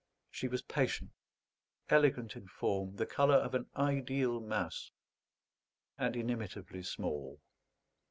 [0.31, 1.11] She was patient,
[1.89, 4.89] elegant in form, the colour of an ideal mouse,
[5.95, 7.39] and inimitably small.